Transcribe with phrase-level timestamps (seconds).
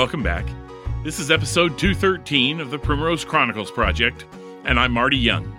[0.00, 0.46] Welcome, back.
[1.04, 4.24] This is episode 213 of the Primrose Chronicles Project,
[4.64, 5.54] and I'm Marty Young.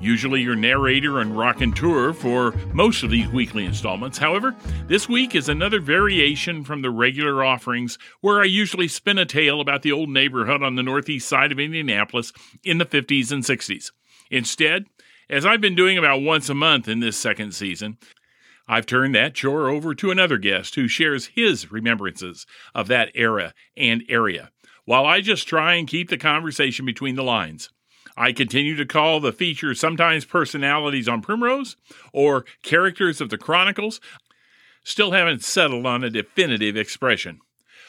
[0.00, 4.18] Usually your narrator and rock and tour for most of these weekly installments.
[4.18, 4.52] However,
[4.88, 9.60] this week is another variation from the regular offerings where I usually spin a tale
[9.60, 12.32] about the old neighborhood on the northeast side of Indianapolis
[12.64, 13.92] in the 50s and 60s.
[14.28, 14.86] Instead,
[15.30, 17.98] as I've been doing about once a month in this second season,
[18.66, 23.52] I've turned that chore over to another guest who shares his remembrances of that era
[23.76, 24.50] and area
[24.84, 27.70] while I just try and keep the conversation between the lines.
[28.16, 31.76] I continue to call the feature sometimes personalities on Primrose
[32.12, 34.00] or characters of the Chronicles.
[34.84, 37.40] Still haven't settled on a definitive expression.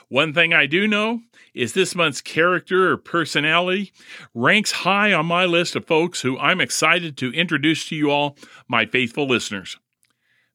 [0.07, 1.21] One thing I do know
[1.53, 3.91] is this month's character or personality
[4.33, 8.37] ranks high on my list of folks who I'm excited to introduce to you all,
[8.67, 9.77] my faithful listeners.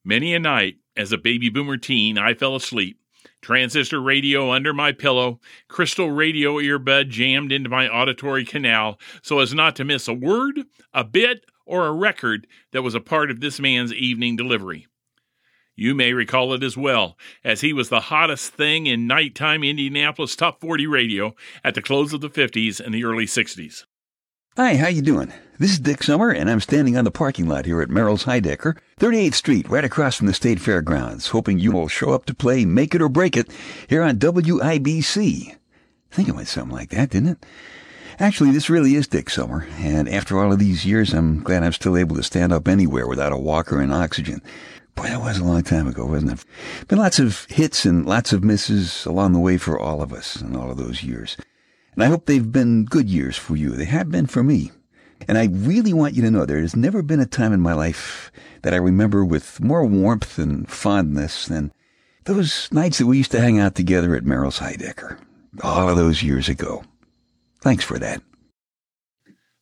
[0.05, 2.99] Many a night, as a baby boomer teen, I fell asleep
[3.43, 9.55] transistor radio under my pillow, crystal radio earbud jammed into my auditory canal so as
[9.55, 13.41] not to miss a word, a bit, or a record that was a part of
[13.41, 14.87] this man's evening delivery.
[15.77, 20.37] You may recall it as well, as he was the hottest thing in nighttime Indianapolis
[20.37, 23.85] Top 40 radio at the close of the 50s and the early 60s.
[24.57, 25.33] Hi, how you doing?
[25.61, 28.77] This is Dick Summer, and I'm standing on the parking lot here at Merrill's Hi-Decker,
[28.99, 32.65] 38th Street, right across from the State Fairgrounds, hoping you will show up to play
[32.65, 33.49] Make It or Break It
[33.87, 35.53] here on WIBC.
[35.53, 37.47] I think it went something like that, didn't it?
[38.19, 41.73] Actually, this really is Dick Summer, and after all of these years, I'm glad I'm
[41.73, 44.43] still able to stand up anywhere without a walker and oxygen.
[44.97, 46.45] Boy, that was a long time ago, wasn't it?
[46.89, 50.43] Been lots of hits and lots of misses along the way for all of us
[50.43, 51.37] in all of those years.
[51.95, 53.71] And I hope they've been good years for you.
[53.71, 54.71] They have been for me.
[55.29, 57.75] And I really want you to know there has never been a time in my
[57.75, 61.73] life that I remember with more warmth and fondness than
[62.25, 65.19] those nights that we used to hang out together at Merrill's Hi-Decker
[65.63, 66.85] all of those years ago.
[67.61, 68.23] Thanks for that.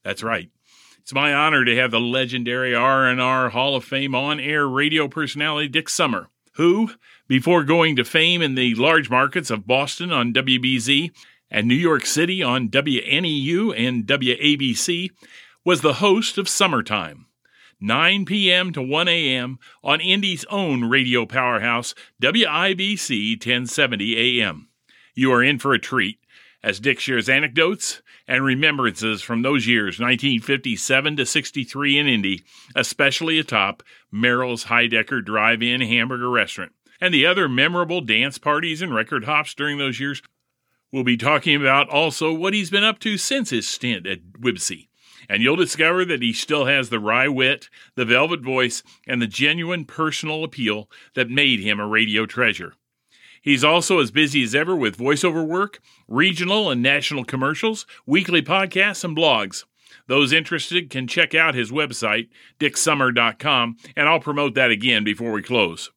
[0.05, 0.51] That's right.
[0.99, 5.89] It's my honor to have the legendary R&R Hall of Fame on-air radio personality Dick
[5.89, 6.91] Summer, who,
[7.27, 11.11] before going to fame in the large markets of Boston on WBZ
[11.51, 15.11] and New York City on WNEW and WABC,
[15.65, 17.27] was the host of Summertime,
[17.81, 18.73] 9 p.m.
[18.73, 19.59] to 1 a.m.
[19.85, 24.69] on Indy's own radio powerhouse, WIBC 1070 a.m.
[25.15, 26.19] You are in for a treat
[26.63, 32.45] as Dick shares anecdotes and remembrances from those years, 1957 to 63 in Indy,
[32.75, 38.95] especially atop Merrill's Hi-Decker Drive In Hamburger Restaurant, and the other memorable dance parties and
[38.95, 40.21] record hops during those years
[40.93, 44.89] We'll be talking about also what he's been up to since his stint at WIBC.
[45.29, 49.27] And you'll discover that he still has the wry wit, the velvet voice, and the
[49.27, 52.73] genuine personal appeal that made him a radio treasure.
[53.43, 59.05] He's also as busy as ever with voiceover work, regional and national commercials, weekly podcasts,
[59.05, 59.65] and blogs.
[60.07, 62.29] Those interested can check out his website,
[62.59, 65.91] dicksummer.com, and I'll promote that again before we close.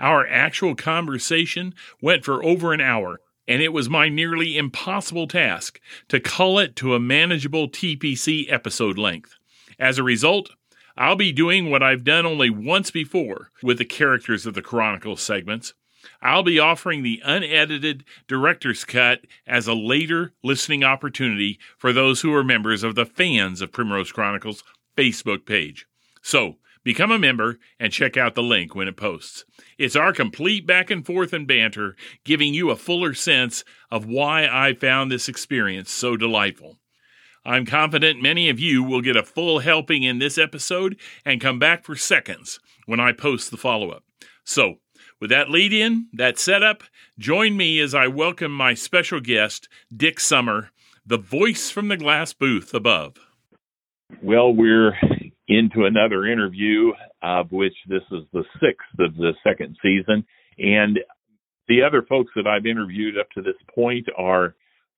[0.00, 5.80] Our actual conversation went for over an hour, and it was my nearly impossible task
[6.08, 9.34] to cull it to a manageable TPC episode length.
[9.78, 10.50] As a result,
[10.96, 15.20] I'll be doing what I've done only once before with the characters of the Chronicles
[15.20, 15.74] segments.
[16.22, 22.32] I'll be offering the unedited director's cut as a later listening opportunity for those who
[22.34, 24.62] are members of the Fans of Primrose Chronicles
[24.96, 25.86] Facebook page.
[26.22, 29.44] So, Become a member and check out the link when it posts.
[29.76, 34.46] It's our complete back and forth and banter, giving you a fuller sense of why
[34.46, 36.78] I found this experience so delightful.
[37.44, 41.58] I'm confident many of you will get a full helping in this episode and come
[41.58, 44.04] back for seconds when I post the follow up.
[44.44, 44.76] So,
[45.20, 46.84] with that lead in, that setup,
[47.18, 50.70] join me as I welcome my special guest, Dick Summer,
[51.04, 53.16] the voice from the glass booth above.
[54.22, 54.96] Well, we're
[55.48, 60.24] into another interview, of which this is the sixth of the second season.
[60.58, 60.98] And
[61.68, 64.54] the other folks that I've interviewed up to this point are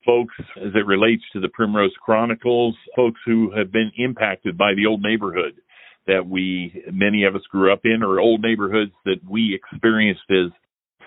[0.06, 4.86] folks as it relates to the Primrose Chronicles, folks who have been impacted by the
[4.86, 5.60] old neighborhood
[6.06, 10.50] that we, many of us grew up in, or old neighborhoods that we experienced as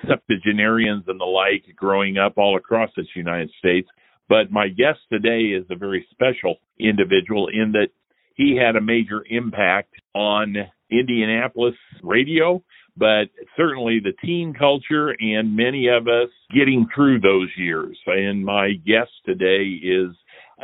[0.07, 3.87] septuagenarians and the like growing up all across this United States.
[4.29, 7.89] But my guest today is a very special individual in that
[8.35, 10.55] he had a major impact on
[10.89, 12.63] Indianapolis radio,
[12.97, 13.25] but
[13.55, 17.97] certainly the teen culture and many of us getting through those years.
[18.05, 20.15] And my guest today is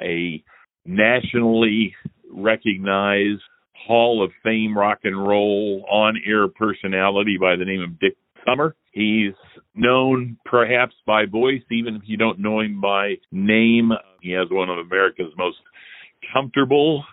[0.01, 0.43] a
[0.85, 1.95] nationally
[2.31, 3.41] recognized
[3.87, 8.75] Hall of Fame rock and roll on air personality by the name of Dick Summer.
[8.91, 9.33] He's
[9.75, 13.91] known perhaps by voice, even if you don't know him by name.
[14.21, 15.57] He has one of America's most
[16.33, 17.05] comfortable,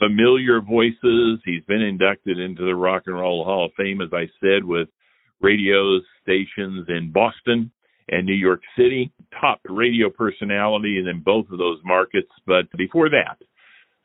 [0.00, 1.38] familiar voices.
[1.44, 4.88] He's been inducted into the Rock and Roll Hall of Fame, as I said, with
[5.40, 7.70] radio stations in Boston
[8.08, 12.30] and New York City, top radio personality in both of those markets.
[12.46, 13.38] But before that,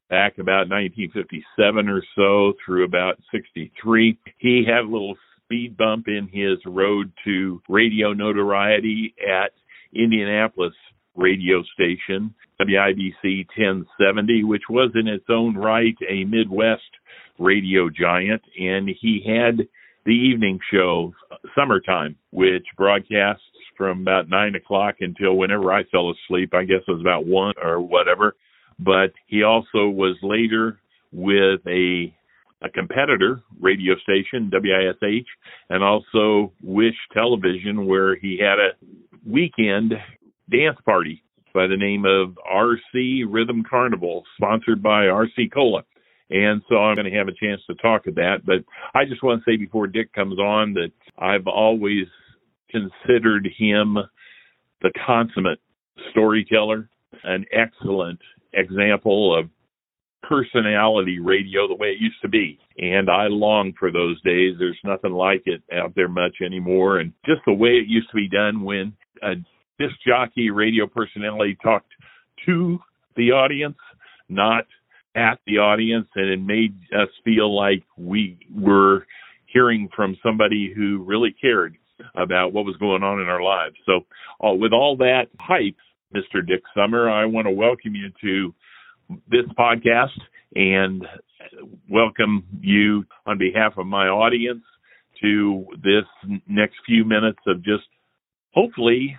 [0.09, 6.27] back about 1957 or so through about 63, he had a little speed bump in
[6.31, 9.51] his road to radio notoriety at
[9.93, 10.73] Indianapolis
[11.15, 16.81] radio station, WIBC 1070, which was in its own right a Midwest
[17.39, 18.41] radio giant.
[18.59, 19.67] And he had
[20.05, 21.13] the evening show,
[21.55, 23.43] Summertime, which broadcasts
[23.77, 26.53] from about nine o'clock until whenever I fell asleep.
[26.53, 28.35] I guess it was about one or whatever.
[28.79, 30.79] But he also was later
[31.11, 32.13] with a
[32.61, 35.25] a competitor radio station, WISH,
[35.69, 38.71] and also Wish Television, where he had a
[39.29, 39.93] weekend
[40.49, 45.83] dance party by the name of RC Rhythm Carnival, sponsored by RC Cola.
[46.29, 48.45] And so I'm going to have a chance to talk of that.
[48.45, 52.07] But I just want to say before Dick comes on that I've always
[52.69, 53.97] considered him
[54.81, 55.59] the consummate
[56.11, 56.89] storyteller,
[57.23, 58.19] an excellent
[58.53, 59.49] example of
[60.23, 62.59] personality radio the way it used to be.
[62.77, 64.55] And I long for those days.
[64.57, 66.99] There's nothing like it out there much anymore.
[66.99, 69.35] And just the way it used to be done when a
[69.79, 71.91] disc jockey radio personality talked
[72.45, 72.79] to
[73.15, 73.77] the audience,
[74.29, 74.65] not
[75.15, 79.05] at the audience, and it made us feel like we were
[79.45, 81.77] hearing from somebody who really cared
[82.15, 83.75] about what was going on in our lives.
[83.85, 84.01] So,
[84.45, 85.77] uh, with all that hype,
[86.13, 86.45] Mr.
[86.45, 88.53] Dick Summer, I want to welcome you to
[89.29, 90.19] this podcast
[90.55, 91.05] and
[91.89, 94.63] welcome you on behalf of my audience
[95.21, 96.03] to this
[96.47, 97.85] next few minutes of just
[98.53, 99.17] hopefully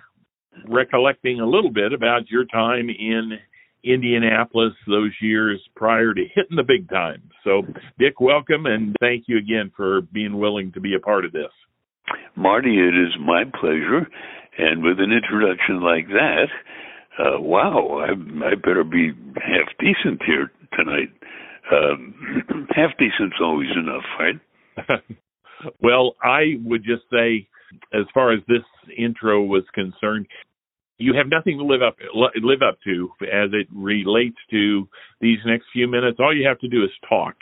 [0.67, 3.39] recollecting a little bit about your time in
[3.83, 7.29] Indianapolis those years prior to hitting the big time.
[7.43, 7.63] So,
[7.99, 11.51] Dick, welcome and thank you again for being willing to be a part of this.
[12.35, 14.07] Marty, it is my pleasure.
[14.57, 16.47] And with an introduction like that,
[17.19, 18.11] uh, wow, I,
[18.45, 21.09] I better be half decent here tonight.
[21.71, 25.01] Um, half decent's always enough, right?
[25.81, 27.47] well, I would just say,
[27.93, 28.63] as far as this
[28.97, 30.27] intro was concerned,
[30.97, 34.87] you have nothing to live up live up to as it relates to
[35.21, 36.17] these next few minutes.
[36.19, 37.35] All you have to do is talk,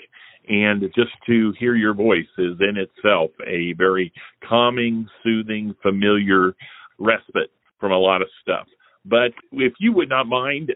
[0.48, 4.12] and just to hear your voice is in itself a very
[4.48, 6.54] calming, soothing, familiar
[7.00, 8.68] respite from a lot of stuff.
[9.06, 10.74] But if you would not mind,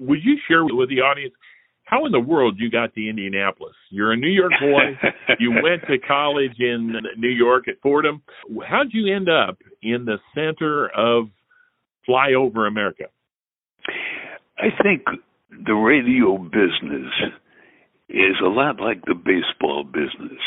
[0.00, 1.34] would you share with the audience
[1.84, 3.74] how in the world you got to Indianapolis?
[3.90, 5.08] You're a New York boy.
[5.38, 8.22] you went to college in New York at Fordham.
[8.68, 11.30] How'd you end up in the center of
[12.08, 13.04] flyover America?
[14.58, 15.02] I think
[15.50, 17.12] the radio business
[18.08, 20.40] is a lot like the baseball business.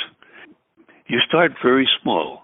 [1.07, 2.41] You start very small.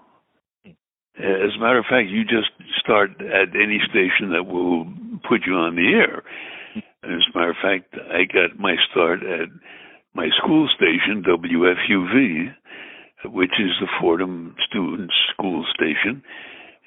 [1.16, 4.86] As a matter of fact, you just start at any station that will
[5.28, 6.22] put you on the air.
[7.02, 9.48] As a matter of fact, I got my start at
[10.14, 12.54] my school station, WFUV,
[13.32, 16.22] which is the Fordham Students School Station.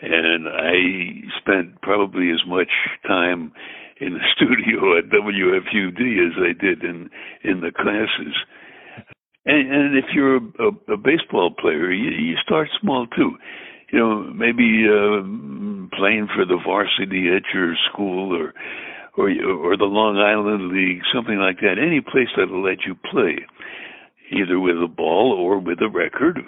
[0.02, 2.72] And I spent probably as much
[3.08, 3.52] time
[4.00, 7.10] in the studio at WFUV as I did in
[7.44, 8.36] in the classes.
[9.44, 13.38] And, and if you're a, a, a baseball player, you, you start small too
[13.92, 15.22] you know, maybe uh,
[15.98, 18.54] playing for the varsity at your school or
[19.18, 21.76] or or the Long Island League, something like that.
[21.78, 23.46] Any place that'll let you play,
[24.32, 26.40] either with a ball or with a record.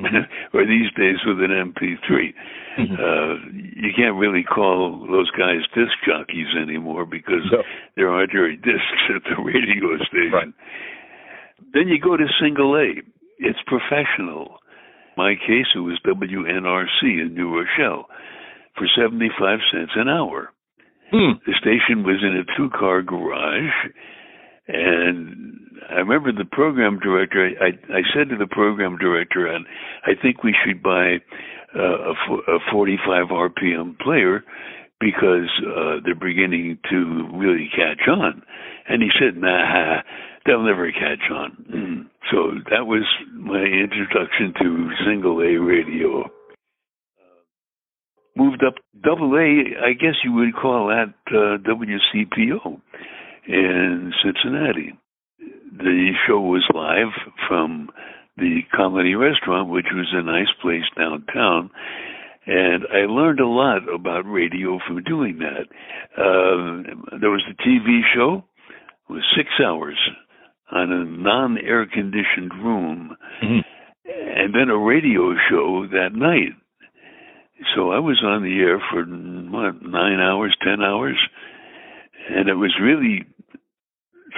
[0.54, 2.32] or these days with an MP3.
[2.78, 2.94] Mm-hmm.
[2.94, 3.34] Uh,
[3.76, 7.62] you can't really call those guys disc jockeys anymore because no.
[7.96, 10.32] there aren't any discs at the radio station.
[10.32, 10.54] Right.
[11.74, 13.02] Then you go to single A.
[13.38, 14.58] It's professional
[15.16, 18.06] my case, it was WNRC in New Rochelle
[18.76, 20.50] for 75 cents an hour.
[21.10, 21.32] Hmm.
[21.46, 23.70] The station was in a two car garage.
[24.68, 25.52] And
[25.90, 29.66] I remember the program director, I, I said to the program director, and
[30.04, 31.18] I think we should buy
[31.76, 34.44] uh, a, a 45 RPM player
[35.00, 38.42] because uh, they're beginning to really catch on.
[38.88, 40.02] And he said, nah,
[40.46, 42.08] they'll never catch on.
[42.30, 43.02] So that was
[43.34, 46.30] my introduction to single A radio.
[48.36, 52.80] Moved up double A, I guess you would call that uh, WCPO
[53.46, 54.92] in Cincinnati.
[55.76, 57.12] The show was live
[57.48, 57.90] from
[58.36, 61.70] the Comedy Restaurant, which was a nice place downtown.
[62.46, 65.66] And I learned a lot about radio from doing that.
[66.16, 68.44] Uh, there was a TV show,
[69.08, 69.98] it was six hours
[70.72, 73.60] on a non air conditioned room, mm-hmm.
[74.06, 76.56] and then a radio show that night.
[77.76, 81.18] So I was on the air for what, nine hours, ten hours,
[82.30, 83.24] and it was really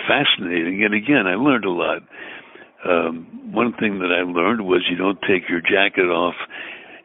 [0.06, 0.84] fascinating.
[0.84, 2.02] And again, I learned a lot.
[2.84, 6.34] Um, one thing that I learned was you don't take your jacket off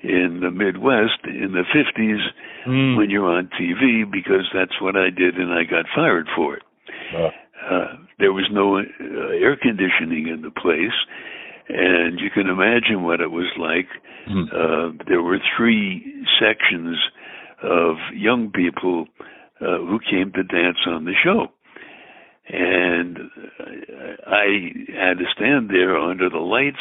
[0.03, 2.24] in the Midwest in the 50s
[2.67, 2.98] mm.
[2.98, 6.63] when you're on TV because that's what I did and I got fired for it.
[7.15, 7.29] Uh.
[7.69, 10.96] Uh, there was no uh, air conditioning in the place,
[11.67, 13.88] and you can imagine what it was like.
[14.29, 14.48] Mm.
[14.48, 16.98] Uh, there were three sections
[17.62, 19.08] of young people
[19.62, 21.48] uh, who came to dance on the show.
[22.51, 23.18] And
[24.25, 26.77] I had to stand there under the lights,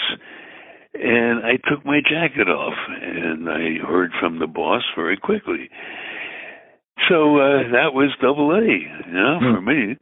[0.94, 5.68] and I took my jacket off, and I heard from the boss very quickly.
[7.08, 9.54] So uh, that was double A, you know, mm.
[9.54, 9.96] for me.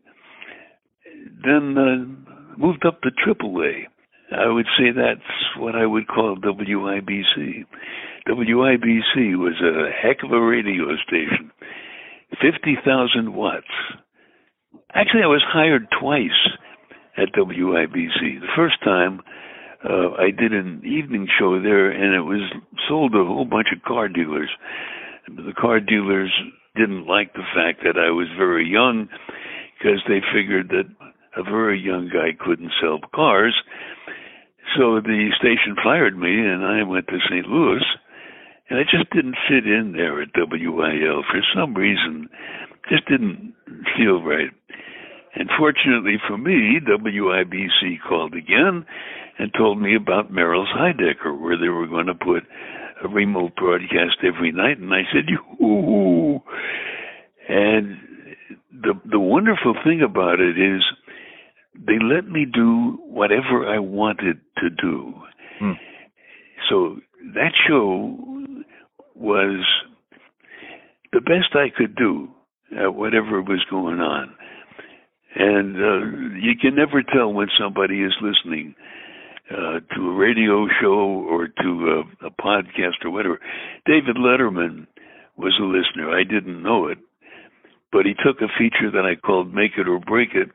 [1.44, 3.88] Then uh, moved up to triple A.
[4.34, 5.20] I would say that's
[5.58, 7.64] what I would call WIBC.
[8.28, 11.52] WIBC was a heck of a radio station,
[12.40, 13.64] 50,000 watts.
[14.96, 16.56] Actually, I was hired twice
[17.18, 18.40] at WIBC.
[18.40, 19.20] The first time,
[19.84, 22.40] uh, I did an evening show there, and it was
[22.88, 24.48] sold to a whole bunch of car dealers.
[25.28, 26.32] The car dealers
[26.76, 29.08] didn't like the fact that I was very young
[29.76, 30.88] because they figured that
[31.36, 33.54] a very young guy couldn't sell cars.
[34.78, 37.46] So the station fired me, and I went to St.
[37.46, 37.84] Louis,
[38.70, 42.30] and I just didn't fit in there at WIL for some reason.
[42.88, 43.52] Just didn't
[43.98, 44.50] feel right.
[45.36, 48.86] And fortunately for me, WIBC called again
[49.38, 52.44] and told me about Merrill's Hi-Decker, where they were going to put
[53.04, 54.78] a remote broadcast every night.
[54.78, 55.28] And I said,
[55.62, 56.40] "Ooh!"
[57.48, 57.98] And
[58.72, 60.82] the the wonderful thing about it is
[61.74, 65.14] they let me do whatever I wanted to do.
[65.58, 65.72] Hmm.
[66.70, 66.96] So
[67.34, 68.16] that show
[69.14, 69.64] was
[71.12, 72.28] the best I could do
[72.76, 74.34] at whatever was going on.
[75.38, 78.74] And uh, you can never tell when somebody is listening
[79.50, 83.38] uh, to a radio show or to a, a podcast or whatever.
[83.84, 84.86] David Letterman
[85.36, 86.10] was a listener.
[86.10, 86.98] I didn't know it,
[87.92, 90.48] but he took a feature that I called "Make It or Break It,"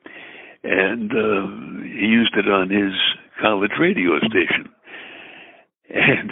[0.63, 2.93] and uh, he used it on his
[3.39, 4.69] college radio station.
[5.93, 6.31] And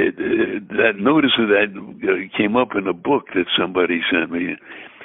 [0.00, 4.30] it, uh, that notice of that uh, came up in a book that somebody sent
[4.30, 4.56] me,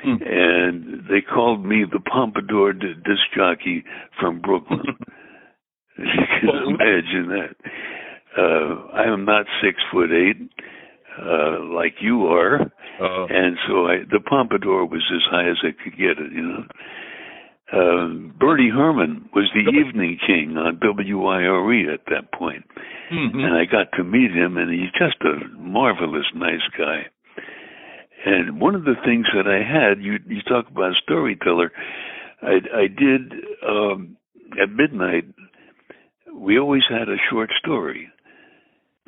[0.04, 0.16] hmm.
[0.24, 3.84] and they called me the Pompadour disc jockey
[4.20, 4.86] from Brooklyn.
[5.98, 7.56] you can imagine that.
[8.38, 10.38] Uh, I am not six foot eight,
[11.22, 13.28] uh, like you are, uh-huh.
[13.30, 16.64] and so I, the Pompadour was as high as I could get it, you know
[17.74, 18.08] uh,
[18.40, 22.64] Bertie Herman was the evening king on WIRE at that point.
[23.12, 23.40] Mm-hmm.
[23.40, 27.08] And I got to meet him, and he's just a marvelous, nice guy.
[28.26, 31.72] And one of the things that I had, you you talk about a storyteller,
[32.42, 33.34] I, I did
[33.68, 34.18] um,
[34.62, 35.26] at midnight.
[36.34, 38.10] We always had a short story,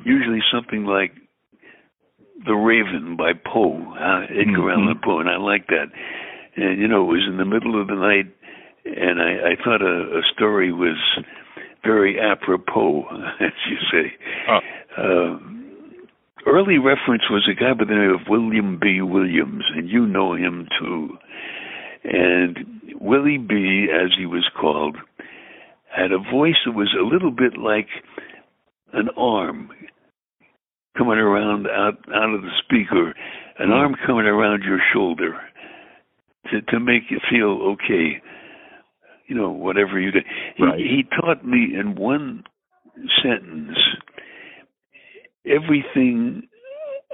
[0.04, 1.12] usually something like
[2.44, 4.82] "The Raven" by Poe, uh, Edgar mm-hmm.
[4.82, 5.86] Allan Poe, and I like that.
[6.56, 8.32] And you know, it was in the middle of the night
[8.96, 10.96] and I, I thought a, a story was
[11.84, 13.04] very apropos,
[13.40, 14.12] as you say.
[14.48, 14.58] Oh.
[14.96, 15.38] Uh,
[16.46, 19.00] early reference was a guy by the name of William B.
[19.00, 21.10] Williams, and you know him too.
[22.04, 22.58] And
[23.00, 24.96] Willie B., as he was called,
[25.94, 27.88] had a voice that was a little bit like
[28.92, 29.70] an arm
[30.96, 33.14] coming around out out of the speaker,
[33.58, 33.72] an mm.
[33.72, 35.38] arm coming around your shoulder
[36.50, 38.20] to to make you feel okay
[39.28, 40.24] you know, whatever you did.
[40.58, 40.78] Right.
[40.78, 42.44] He, he taught me in one
[43.22, 43.78] sentence
[45.46, 46.48] everything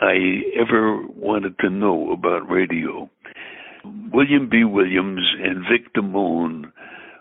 [0.00, 3.10] I ever wanted to know about radio.
[4.12, 4.64] William B.
[4.64, 6.72] Williams and Vic Damone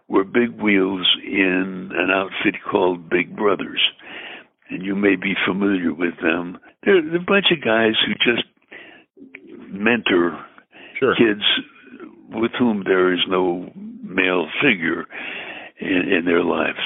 [0.08, 3.82] were big wheels in an outfit called Big Brothers.
[4.70, 6.58] And you may be familiar with them.
[6.84, 8.48] They're, they're a bunch of guys who just
[9.70, 10.44] mentor
[11.00, 11.16] sure.
[11.16, 11.44] kids
[12.30, 13.72] with whom there is no
[14.14, 15.06] male figure
[15.80, 16.80] in, in their lives.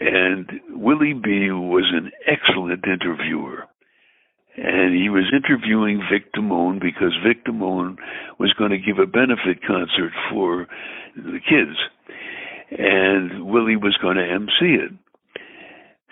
[0.00, 3.64] And Willie B was an excellent interviewer.
[4.56, 7.96] And he was interviewing Vic Damone because Vic Damone
[8.38, 10.66] was going to give a benefit concert for
[11.16, 11.78] the kids.
[12.70, 14.92] And Willie was going to MC it.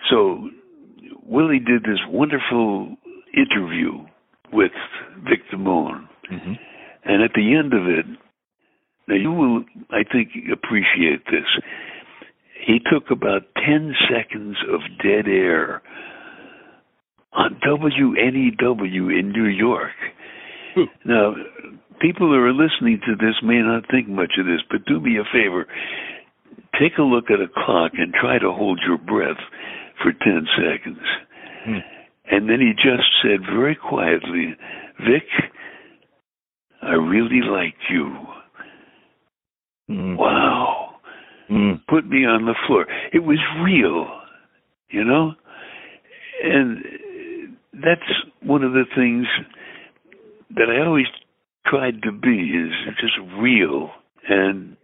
[0.09, 0.49] So
[1.23, 2.95] Willie did this wonderful
[3.33, 4.05] interview
[4.51, 4.71] with
[5.23, 6.07] Vic Damone.
[6.31, 6.53] Mm-hmm.
[7.03, 8.05] And at the end of it,
[9.07, 11.47] now you will, I think, appreciate this.
[12.65, 15.81] He took about 10 seconds of dead air
[17.33, 19.91] on WNEW in New York.
[20.75, 20.83] Hmm.
[21.05, 21.33] Now,
[21.99, 25.17] people who are listening to this may not think much of this, but do me
[25.17, 25.65] a favor.
[26.79, 29.41] Take a look at a clock and try to hold your breath
[30.01, 31.05] for 10 seconds.
[31.65, 31.77] Hmm.
[32.29, 34.55] And then he just said very quietly,
[34.99, 35.27] Vic,
[36.81, 38.15] I really like you.
[39.91, 40.17] Mm.
[40.17, 40.95] Wow.
[41.49, 41.81] Mm.
[41.89, 42.85] Put me on the floor.
[43.13, 44.07] It was real,
[44.89, 45.33] you know?
[46.43, 46.77] And
[47.73, 48.09] that's
[48.41, 49.27] one of the things
[50.55, 51.07] that I always
[51.65, 53.91] tried to be is just real.
[54.27, 54.77] And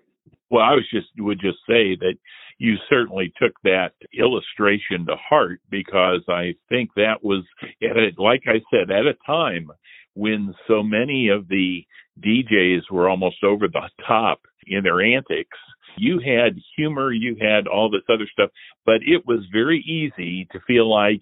[0.49, 2.15] Well, I was just would just say that
[2.59, 7.43] you certainly took that illustration to heart because I think that was
[7.83, 9.69] at a, like I said at a time
[10.15, 11.83] when so many of the
[12.25, 15.57] DJs were almost over the top in their antics.
[15.97, 18.51] You had humor, you had all this other stuff,
[18.86, 21.21] but it was very easy to feel like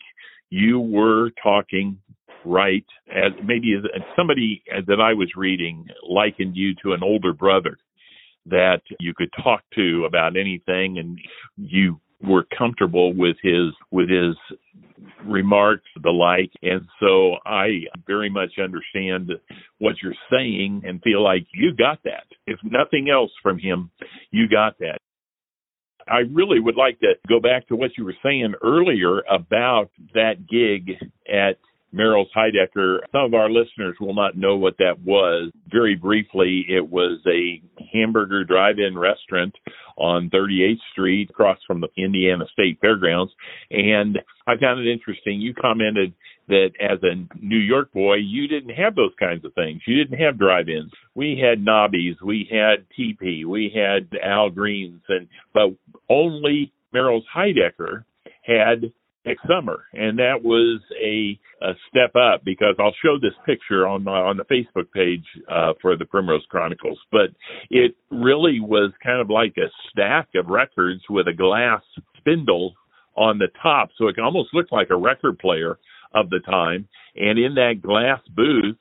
[0.49, 1.99] you were talking
[2.43, 7.77] right as maybe as somebody that I was reading likened you to an older brother
[8.45, 11.17] that you could talk to about anything and
[11.57, 14.36] you were comfortable with his with his
[15.25, 16.51] remarks the like.
[16.62, 17.69] And so i
[18.07, 19.31] very much understand
[19.79, 22.25] what you're saying and feel like you got that.
[22.48, 23.91] If nothing else from him
[24.31, 25.00] you got that.
[26.07, 30.48] I really would like to go back to what you were saying earlier about that
[30.48, 31.57] gig at
[31.95, 33.01] Merrill's Hi-Decker.
[33.11, 35.51] Some of our listeners will not know what that was.
[35.72, 37.61] Very briefly, it was a
[37.93, 39.55] hamburger drive-in restaurant
[39.98, 43.31] on 38th Street across from the Indiana State Fairgrounds.
[43.72, 45.39] And I found it interesting.
[45.39, 46.13] You commented
[46.48, 49.81] that as a New York boy, you didn't have those kinds of things.
[49.87, 50.91] You didn't have drive-ins.
[51.15, 55.70] We had Nobby's, we had TP, we had Al Green's, and but
[56.09, 58.03] only Merrill's Heidecker
[58.43, 58.91] had
[59.25, 64.03] Dick Summer, and that was a, a step up because I'll show this picture on
[64.03, 67.00] my, on the Facebook page uh, for the Primrose Chronicles.
[67.11, 67.31] But
[67.70, 71.81] it really was kind of like a stack of records with a glass
[72.18, 72.74] spindle
[73.16, 75.79] on the top, so it almost looked like a record player
[76.14, 76.88] of the time.
[77.16, 78.77] And in that glass booth,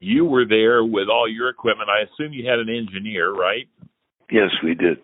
[0.00, 1.88] you were there with all your equipment.
[1.90, 3.68] I assume you had an engineer, right?
[4.30, 4.98] yes, we did.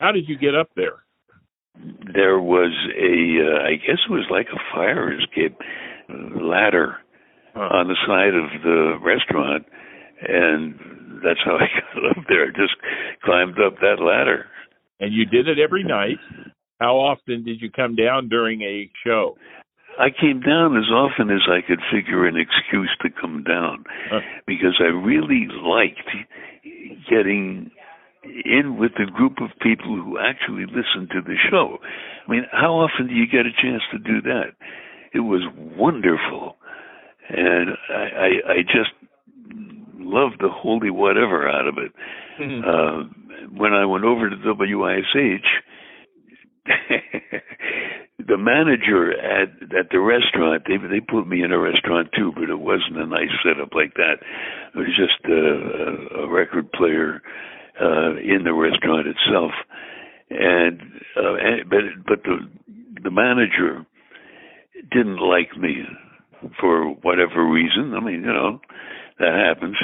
[0.00, 1.02] How did you get up there?
[2.14, 5.56] There was a, uh, I guess it was like a fire escape
[6.08, 6.96] ladder
[7.54, 7.60] Huh.
[7.74, 9.64] on the side of the restaurant,
[10.28, 10.74] and
[11.24, 12.50] that's how I got up there.
[12.52, 12.74] Just
[13.24, 14.46] climbed up that ladder.
[15.00, 16.18] And you did it every night.
[16.80, 19.36] How often did you come down during a show?
[19.98, 24.20] I came down as often as I could figure an excuse to come down Huh.
[24.46, 26.08] because I really liked
[27.10, 27.70] getting
[28.44, 31.78] in with a group of people who actually listened to the show.
[32.26, 34.52] I mean, how often do you get a chance to do that?
[35.12, 36.56] It was wonderful.
[37.28, 38.90] And I, I, I just
[39.98, 41.92] loved the holy whatever out of it.
[42.40, 43.02] Uh,
[43.56, 45.44] when I went over to WISH,
[48.28, 52.50] the manager at at the restaurant they they put me in a restaurant too, but
[52.50, 54.16] it wasn't a nice setup like that.
[54.74, 57.22] It was just a, a, a record player
[57.80, 59.52] uh, in the restaurant itself,
[60.30, 60.80] and,
[61.16, 62.38] uh, and but but the
[63.02, 63.86] the manager
[64.90, 65.84] didn't like me
[66.60, 67.94] for whatever reason.
[67.94, 68.60] I mean, you know,
[69.18, 69.76] that happens.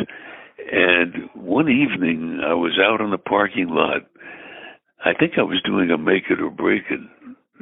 [0.71, 4.03] And one evening, I was out in the parking lot.
[5.05, 7.01] I think I was doing a make it or break it,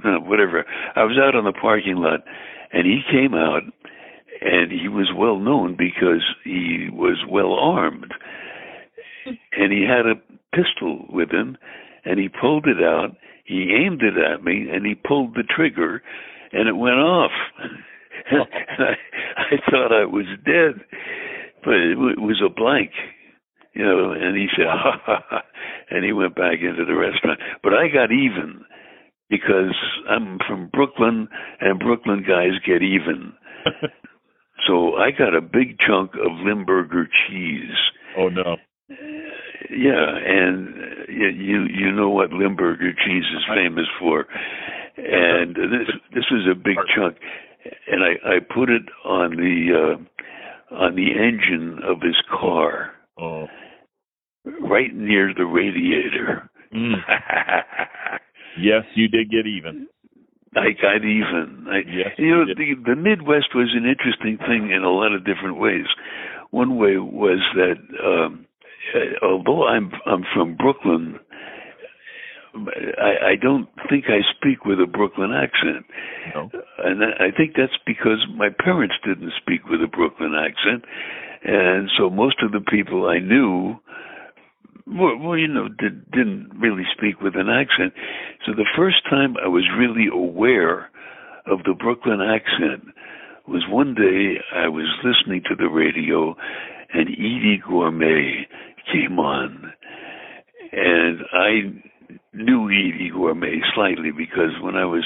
[0.04, 0.64] no, whatever.
[0.94, 2.20] I was out on the parking lot,
[2.72, 3.62] and he came out,
[4.40, 8.12] and he was well known because he was well armed,
[9.26, 10.20] and he had a
[10.54, 11.56] pistol with him,
[12.04, 13.16] and he pulled it out.
[13.44, 16.02] He aimed it at me, and he pulled the trigger,
[16.52, 17.32] and it went off.
[18.30, 18.44] Oh.
[18.68, 18.92] and I,
[19.36, 20.84] I thought I was dead,
[21.64, 22.92] but it, w- it was a blank,
[23.74, 24.12] you know.
[24.12, 25.40] And he said, ha, ha, ha,
[25.90, 27.40] and he went back into the restaurant.
[27.64, 28.64] But I got even
[29.28, 29.74] because
[30.08, 31.26] I'm from Brooklyn,
[31.60, 33.32] and Brooklyn guys get even.
[34.66, 37.74] so I got a big chunk of Limburger cheese.
[38.16, 38.56] oh no.
[39.70, 44.26] Yeah, and uh, you you know what Limburger cheese is famous for,
[44.96, 47.16] and this this was a big chunk,
[47.90, 49.96] and I I put it on the
[50.72, 53.46] uh, on the engine of his car, Oh.
[54.60, 56.50] right near the radiator.
[56.74, 56.94] Mm.
[58.58, 59.86] Yes, you did get even.
[60.54, 61.66] I got even.
[61.70, 65.14] I, Yes, you know, you the, the Midwest was an interesting thing in a lot
[65.14, 65.86] of different ways.
[66.50, 68.44] One way was that um,
[68.94, 71.18] Uh, although I'm I'm from Brooklyn,
[72.54, 75.86] I, I don't think I speak with a Brooklyn accent,
[76.34, 76.50] No.
[76.78, 80.84] and I I think that's because my parents didn't speak with a Brooklyn accent,
[81.44, 83.78] and so most of the people I knew
[84.86, 87.92] well, well you know, did, didn't really speak with an accent.
[88.44, 90.90] So the first time I was really aware
[91.46, 92.84] of the Brooklyn accent
[93.46, 96.36] was one day I was listening to the radio
[96.92, 98.46] and Eydie Gormé
[98.90, 99.72] came on.
[100.72, 101.50] And I
[102.32, 105.04] knew Eydie Gormé slightly because when I was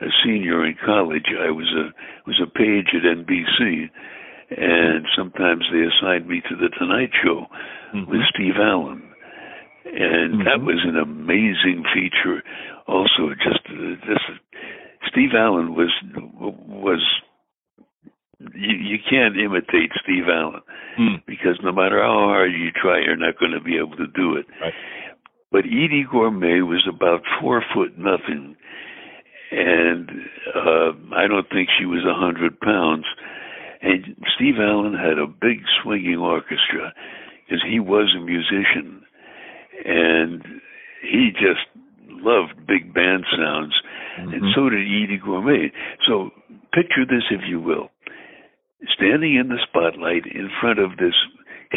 [0.00, 1.92] a senior in college, I was a
[2.26, 3.88] was a page at NBC,
[4.50, 7.46] and sometimes they assigned me to the Tonight Show
[7.94, 8.06] Mhm.
[8.08, 9.02] with Steve Allen,
[9.84, 10.64] and that Mhm.
[10.66, 12.42] was an amazing feature.
[12.86, 14.30] Also, just uh, just
[15.08, 15.92] Steve Allen was
[16.36, 17.02] was
[18.40, 20.60] you, you can't imitate Steve Allen
[20.98, 21.22] Mm.
[21.26, 24.34] because no matter how hard you try, you're not going to be able to do
[24.36, 24.46] it.
[24.62, 24.72] Right.
[25.52, 28.56] But Eydie Gormé was about four foot nothing,
[29.52, 30.10] and
[30.54, 33.04] uh, I don't think she was a hundred pounds.
[33.82, 36.94] And Steve Allen had a big swinging orchestra
[37.44, 39.02] because he was a musician,
[39.84, 40.42] and
[41.02, 41.66] he just
[42.08, 43.74] loved big band sounds,
[44.16, 44.54] and Mhm.
[44.54, 45.70] so did Eydie Gormé.
[46.06, 46.32] So
[46.72, 47.90] picture this, if you will,
[48.96, 51.14] standing in the spotlight in front of this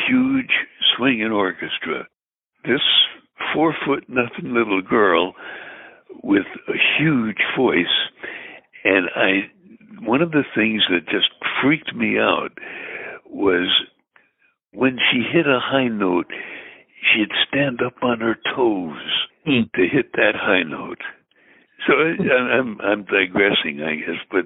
[0.08, 0.52] huge
[0.96, 2.08] swinging orchestra.
[2.66, 2.82] This
[3.54, 5.34] four foot nothing little girl
[6.24, 7.86] with a huge voice,
[8.84, 9.52] and I.
[10.02, 11.28] One of the things that just
[11.62, 12.52] freaked me out
[13.30, 13.68] was
[14.72, 16.28] when she hit a high note,
[17.02, 18.98] she'd stand up on her toes
[19.46, 19.62] Hmm.
[19.76, 21.02] to hit that high note.
[21.88, 24.46] So I, I'm I'm digressing, I guess, but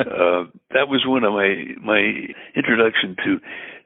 [0.00, 2.00] uh, that was one of my my
[2.56, 3.38] introduction to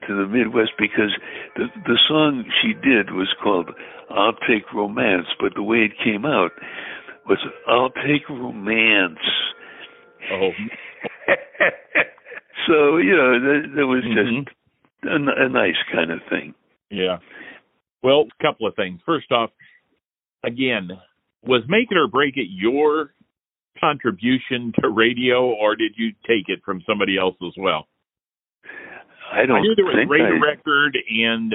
[0.07, 1.11] to the Midwest because
[1.55, 3.69] the the song she did was called
[4.09, 6.51] "I'll Take Romance," but the way it came out
[7.27, 9.19] was "I'll Take Romance."
[10.31, 10.51] Oh.
[12.67, 14.45] so you know that, that was Mhm.
[14.45, 14.47] just
[15.03, 16.53] a nice kind of thing.
[16.89, 17.17] Yeah.
[18.03, 19.01] Well, a couple of things.
[19.05, 19.51] First off,
[20.43, 20.89] again,
[21.43, 23.11] was Make It or Break It your
[23.79, 27.87] contribution to radio, or did you take it from somebody else as well?
[29.31, 31.53] I don't I knew there was think Radio I, Record and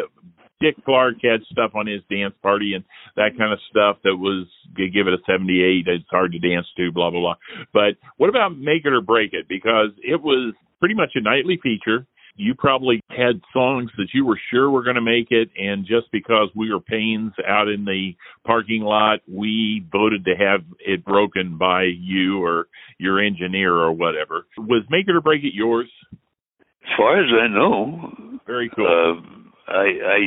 [0.60, 2.84] Dick Clark had stuff on his dance party and
[3.16, 6.92] that kind of stuff that was give it a 78 it's hard to dance to
[6.92, 7.34] blah blah blah.
[7.72, 9.48] But what about make it or break it?
[9.48, 14.40] Because it was pretty much a nightly feature you probably had songs that you were
[14.50, 18.12] sure were going to make it and just because we were pains out in the
[18.46, 22.68] parking lot we voted to have it broken by you or
[22.98, 24.46] your engineer or whatever.
[24.56, 25.90] Was make it or break it yours?
[26.12, 28.86] As far as I know, very cool.
[28.86, 30.18] Uh, I, I,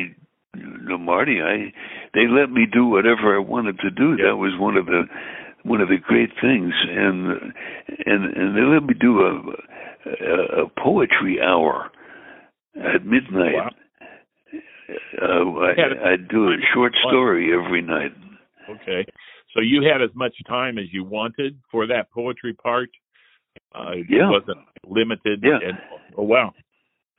[0.55, 1.73] you know, Marty, I,
[2.13, 4.15] they let me do whatever I wanted to do.
[4.17, 4.29] Yeah.
[4.29, 5.03] That was one of the,
[5.63, 7.53] one of the great things, and
[8.05, 9.41] and and they let me do a,
[10.05, 11.91] a, a poetry hour
[12.75, 13.53] at midnight.
[13.55, 13.69] Wow.
[15.21, 18.11] Uh, I, Had a- I'd do a short story every night.
[18.69, 19.05] Okay.
[19.53, 22.89] So you had as much time as you wanted for that poetry part.
[23.73, 24.27] Uh, Yeah.
[24.27, 25.41] It wasn't limited.
[25.43, 25.59] Yeah.
[25.63, 25.77] And,
[26.17, 26.53] oh wow.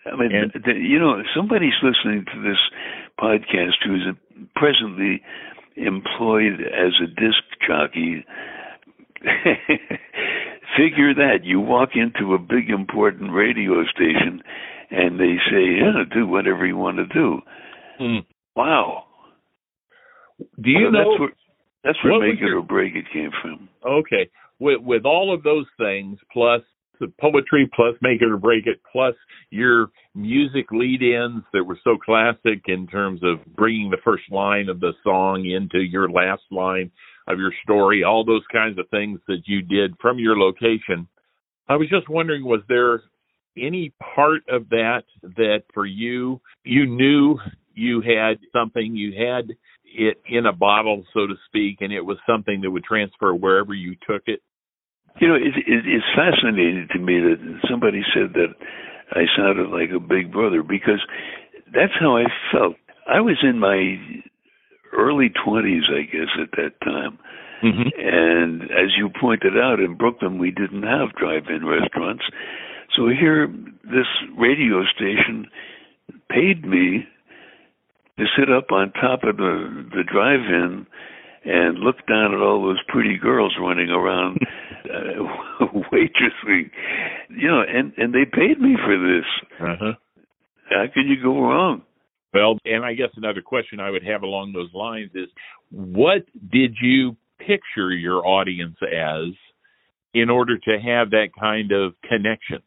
[0.04, 2.58] I mean, And- th- th- you know, somebody's listening to this
[3.18, 4.06] podcast who's
[4.54, 5.22] presently
[5.76, 8.24] employed as a disc jockey.
[10.76, 14.42] Figure that you walk into a big important radio station,
[14.90, 17.42] and they say, "Yeah, do whatever you want to do."
[17.98, 18.18] Hmm.
[18.54, 19.04] Wow.
[20.60, 20.98] Do you So know?
[21.10, 21.32] that's where
[21.82, 23.68] that's where make it your- or break it came from.
[23.84, 24.28] okay.
[24.58, 26.62] With with all of those things, plus
[26.98, 29.14] the poetry, plus make it or break it, plus
[29.50, 34.80] your music lead-ins that were so classic in terms of bringing the first line of
[34.80, 36.90] the song into your last line
[37.26, 41.08] of your story, all those kinds of things that you did from your location.
[41.68, 43.02] I was just wondering, was there
[43.56, 47.38] any part of that that for you, you knew
[47.74, 49.50] you had something, you had
[49.84, 53.74] it in a bottle, so to speak, and it was something that would transfer wherever
[53.74, 54.40] you took it?
[55.20, 58.54] You know, it, it, it's fascinating to me that somebody said that
[59.12, 61.00] I sounded like a big brother because
[61.72, 62.76] that's how I felt.
[63.08, 63.96] I was in my
[64.96, 67.18] early 20s, I guess, at that time.
[67.62, 67.88] Mm-hmm.
[67.98, 72.24] And as you pointed out, in Brooklyn, we didn't have drive in restaurants.
[72.96, 73.48] So here,
[73.84, 74.06] this
[74.38, 75.46] radio station
[76.30, 77.06] paid me
[78.18, 80.86] to sit up on top of the, the drive in
[81.44, 84.38] and looked down at all those pretty girls running around
[84.84, 86.70] uh, waitressing,
[87.30, 89.26] you know, and and they paid me for this.
[89.60, 89.92] Uh-huh.
[90.70, 91.82] How could you go wrong?
[92.34, 95.28] Well, and I guess another question I would have along those lines is
[95.70, 99.32] what did you picture your audience as
[100.12, 102.62] in order to have that kind of connection?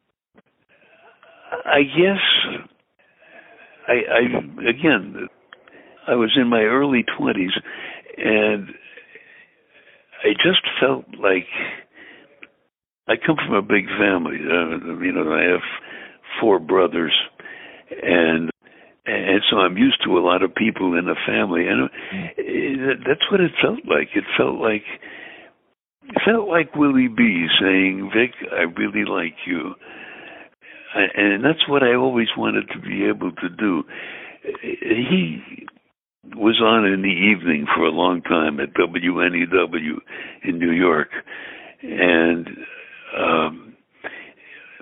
[1.65, 2.63] I guess
[3.87, 5.27] I, I again
[6.07, 7.51] I was in my early twenties
[8.17, 8.69] and
[10.23, 11.47] I just felt like
[13.07, 14.35] I come from a big family.
[14.35, 15.61] Uh, you know, I have
[16.39, 17.13] four brothers,
[18.03, 18.51] and
[19.09, 21.89] and so I'm used to a lot of people in the family, and
[22.37, 24.09] it, that's what it felt like.
[24.15, 24.83] It felt like
[26.03, 29.73] it felt like Willie B saying, "Vic, I really like you,"
[30.95, 33.83] and that's what I always wanted to be able to do.
[34.61, 35.67] He
[36.35, 39.97] was on in the evening for a long time at WNEW
[40.43, 41.09] in New York,
[41.81, 42.47] and
[43.17, 43.75] um,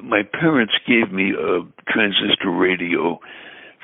[0.04, 1.62] my parents gave me a
[1.92, 3.20] transistor radio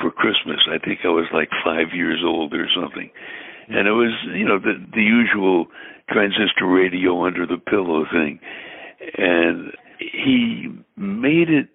[0.03, 0.59] for Christmas.
[0.67, 3.09] I think I was like five years old or something,
[3.69, 5.67] and it was you know the the usual
[6.11, 8.39] transistor radio under the pillow thing,
[9.17, 11.69] and he made it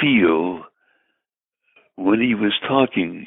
[0.00, 0.62] feel
[1.96, 3.26] when he was talking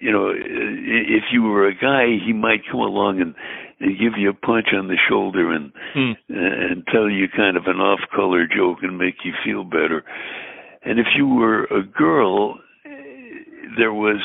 [0.00, 3.34] you know, if you were a guy, he might come along and,
[3.80, 6.12] and give you a punch on the shoulder and hmm.
[6.28, 10.04] and tell you kind of an off-color joke and make you feel better.
[10.84, 12.58] And if you were a girl,
[13.78, 14.22] there was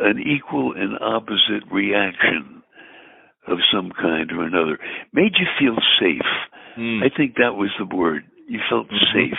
[0.00, 2.62] an equal and opposite reaction
[3.46, 4.78] of some kind or another.
[5.12, 6.26] Made you feel safe.
[6.76, 7.02] Hmm.
[7.02, 8.24] I think that was the word.
[8.48, 9.18] You felt mm-hmm.
[9.18, 9.38] safe.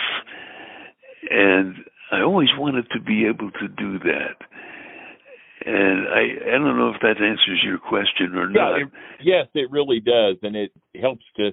[1.28, 1.74] And
[2.12, 4.46] I always wanted to be able to do that
[5.66, 8.76] and I, I don't know if that answers your question or not.
[8.76, 11.50] Yeah, it, yes, it really does, and it helps to,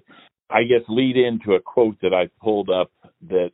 [0.49, 2.91] I guess, lead into a quote that I pulled up
[3.29, 3.49] that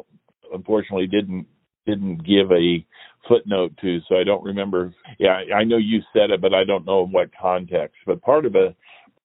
[0.54, 1.48] unfortunately didn't
[1.86, 2.86] didn't give a
[3.28, 4.94] footnote to, so I don't remember.
[5.20, 7.98] Yeah, I know you said it, but I don't know in what context.
[8.06, 8.76] But part of a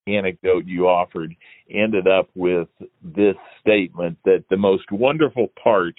[0.07, 1.35] anecdote you offered
[1.71, 2.69] ended up with
[3.03, 5.95] this statement that the most wonderful part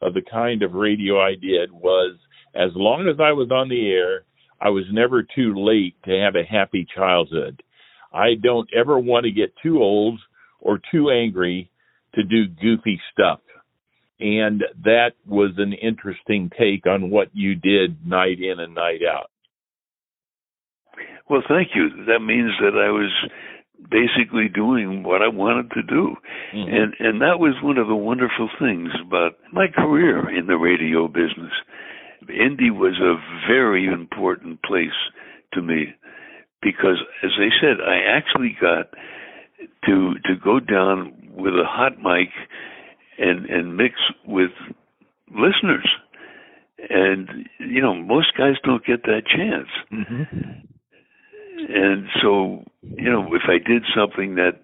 [0.00, 2.16] of the kind of radio I did was
[2.54, 4.24] as long as I was on the air,
[4.60, 7.62] I was never too late to have a happy childhood.
[8.12, 10.20] I don't ever want to get too old
[10.60, 11.70] or too angry
[12.14, 13.40] to do goofy stuff.
[14.20, 19.30] And that was an interesting take on what you did night in and night out.
[21.28, 22.04] Well, thank you.
[22.06, 23.10] That means that I was
[23.90, 26.16] basically doing what I wanted to do.
[26.54, 26.74] Mm-hmm.
[26.74, 31.08] And and that was one of the wonderful things about my career in the radio
[31.08, 31.52] business
[32.28, 33.16] Indy was a
[33.48, 34.88] very important place
[35.54, 35.94] to me
[36.62, 38.90] because, as I said, I actually got
[39.86, 42.28] to to go down with a hot mic
[43.20, 43.94] and and mix
[44.26, 44.50] with
[45.28, 45.88] listeners,
[46.88, 47.28] and
[47.58, 49.68] you know most guys don't get that chance.
[49.92, 50.66] Mm-hmm.
[51.68, 54.62] And so, you know, if I did something that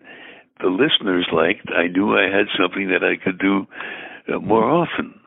[0.61, 3.67] the listeners liked, I knew I had something that I could do
[4.33, 5.21] uh, more often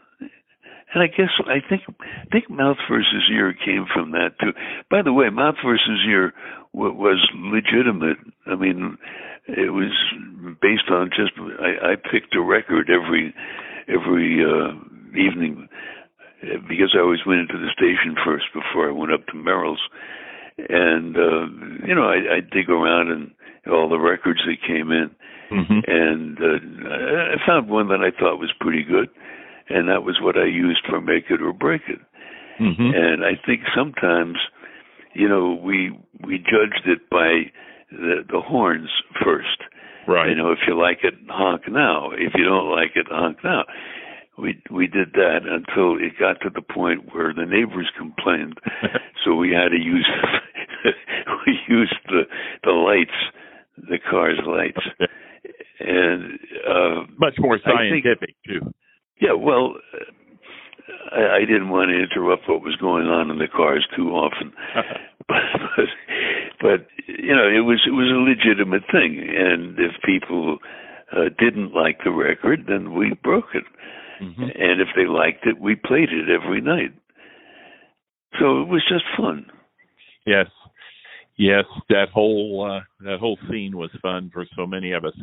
[0.93, 4.53] and I guess I think I think mouth versus ear came from that too.
[4.89, 6.33] By the way, mouth versus ear
[6.73, 8.17] w- was legitimate.
[8.47, 8.97] I mean,
[9.47, 9.93] it was
[10.61, 13.33] based on just I, I picked a record every
[13.87, 14.73] every uh,
[15.13, 15.69] evening
[16.67, 19.81] because I always went into the station first before I went up to Merrill's,
[20.57, 23.31] and uh, you know I, I dig around and
[23.71, 25.11] all the records that came in,
[25.51, 25.79] mm-hmm.
[25.85, 29.09] and uh, I found one that I thought was pretty good
[29.69, 31.99] and that was what I used for make it or break it.
[32.59, 32.91] Mm-hmm.
[32.93, 34.37] And I think sometimes,
[35.13, 35.91] you know, we
[36.25, 37.51] we judged it by
[37.91, 38.89] the the horns
[39.23, 39.63] first.
[40.07, 40.29] Right.
[40.29, 42.11] You know, if you like it, honk now.
[42.11, 43.63] If you don't like it, honk now.
[44.37, 48.57] We we did that until it got to the point where the neighbors complained,
[49.23, 50.09] so we had to use
[51.45, 52.23] we used the
[52.63, 53.11] the lights,
[53.77, 54.85] the car's lights,
[55.79, 58.73] and uh, much more scientific think, too.
[59.19, 59.75] Yeah, well,
[61.11, 64.53] I, I didn't want to interrupt what was going on in the cars too often,
[65.27, 65.35] but,
[65.75, 65.85] but
[66.61, 70.57] but you know it was it was a legitimate thing, and if people
[71.11, 73.63] uh, didn't like the record, then we broke it,
[74.21, 74.43] mm-hmm.
[74.43, 76.93] and if they liked it, we played it every night.
[78.39, 79.45] So it was just fun.
[80.25, 80.47] Yes,
[81.37, 85.13] yes, that whole uh, that whole scene was fun for so many of us.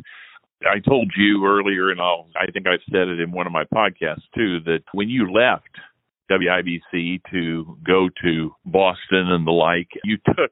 [0.63, 3.63] I told you earlier, and I'll, I think I've said it in one of my
[3.65, 5.69] podcasts too, that when you left
[6.31, 10.51] WIBC to go to Boston and the like, you took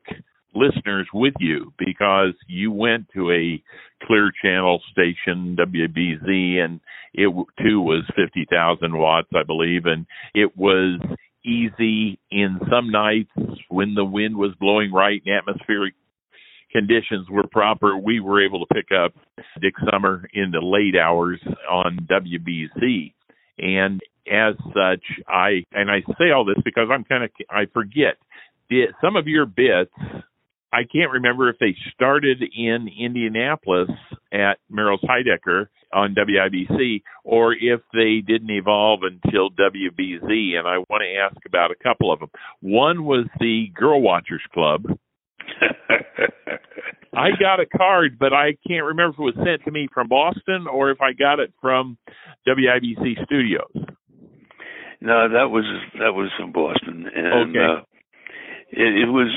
[0.54, 3.62] listeners with you because you went to a
[4.06, 6.80] clear channel station, WBZ, and
[7.14, 7.28] it
[7.62, 11.00] too was 50,000 watts, I believe, and it was
[11.44, 13.32] easy in some nights
[13.70, 15.94] when the wind was blowing right and atmospheric
[16.76, 17.98] conditions were proper.
[17.98, 19.14] We were able to pick up
[19.62, 23.14] Dick Summer in the late hours on WBZ.
[23.58, 28.16] And as such, I and I say all this because I'm kind of I forget
[29.02, 29.94] some of your bits
[30.76, 33.90] I can't remember if they started in Indianapolis
[34.34, 40.58] at Merrill's Heidecker on WIBC or if they didn't evolve until WBZ.
[40.58, 42.30] And I want to ask about a couple of them.
[42.60, 44.84] One was the Girl Watchers Club.
[47.14, 50.10] I got a card, but I can't remember if it was sent to me from
[50.10, 51.98] Boston or if I got it from
[52.48, 53.72] WIBC Studios.
[55.02, 55.66] No, that was
[56.00, 57.60] that was from Boston, and okay.
[57.60, 57.82] uh,
[58.72, 59.32] it, it was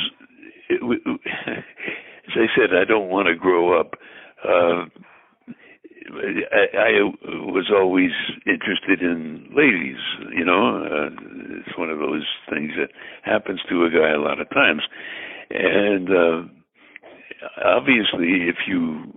[0.68, 0.82] it,
[1.46, 3.94] as I said, I don't want to grow up.
[4.44, 4.86] Uh,
[6.10, 6.90] I, I
[7.44, 8.12] was always
[8.46, 10.00] interested in ladies.
[10.34, 11.10] You know, uh,
[11.58, 12.90] it's one of those things that
[13.22, 14.82] happens to a guy a lot of times,
[15.50, 16.42] and uh,
[17.64, 19.12] obviously, if you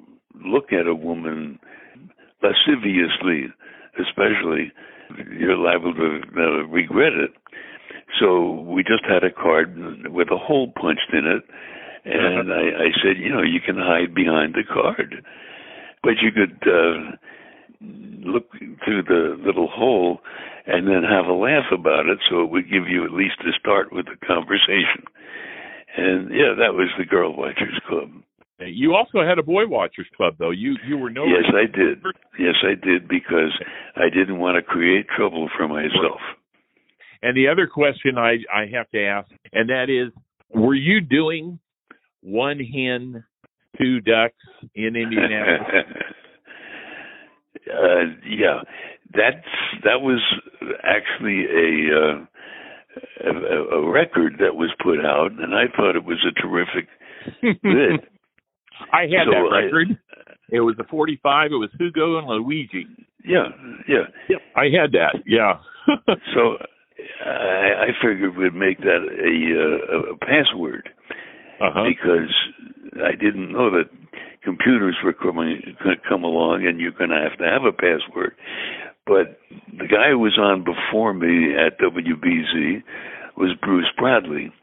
[0.45, 1.59] look at a woman
[2.41, 3.47] lasciviously,
[3.99, 4.71] especially,
[5.37, 7.31] you're liable to uh, regret it.
[8.19, 9.75] So we just had a card
[10.09, 11.43] with a hole punched in it,
[12.05, 15.23] and I, I said, you know, you can hide behind the card,
[16.03, 17.15] but you could uh,
[18.23, 18.51] look
[18.85, 20.19] through the little hole
[20.67, 23.51] and then have a laugh about it, so it would give you at least a
[23.59, 25.03] start with the conversation.
[25.97, 28.09] And yeah, that was the Girl Watchers Club.
[28.59, 30.51] You also had a Boy Watchers Club, though.
[30.51, 31.25] You you were no.
[31.25, 32.03] Yes, I did.
[32.37, 33.51] Yes, I did because
[33.95, 36.21] I didn't want to create trouble for myself.
[37.23, 40.11] And the other question I, I have to ask, and that is,
[40.53, 41.59] were you doing
[42.21, 43.23] one hen,
[43.77, 44.33] two ducks
[44.75, 45.85] in Indianapolis?
[47.71, 48.61] uh, yeah,
[49.13, 49.45] that's
[49.83, 50.21] that was
[50.83, 52.25] actually a, uh,
[53.23, 56.87] a a record that was put out, and I thought it was a terrific
[57.41, 58.01] bit.
[58.93, 59.87] I had so that record.
[59.91, 61.51] I, it was a 45.
[61.51, 62.85] It was Hugo and Luigi.
[63.23, 63.49] Yeah,
[63.87, 64.09] yeah.
[64.29, 65.23] Yep, I had that.
[65.25, 65.59] Yeah.
[66.33, 66.57] so
[67.25, 70.89] I, I figured we'd make that a, uh, a password
[71.61, 71.83] uh-huh.
[71.87, 72.33] because
[73.05, 73.89] I didn't know that
[74.43, 77.71] computers were coming going to come along and you're going to have to have a
[77.71, 78.35] password.
[79.11, 79.35] But
[79.77, 82.81] the guy who was on before me at WBZ
[83.35, 84.53] was Bruce Bradley,